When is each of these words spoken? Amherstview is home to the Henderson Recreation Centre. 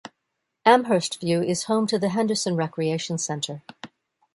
Amherstview 0.65 1.45
is 1.47 1.65
home 1.65 1.85
to 1.85 1.99
the 1.99 2.09
Henderson 2.09 2.55
Recreation 2.55 3.19
Centre. 3.19 3.61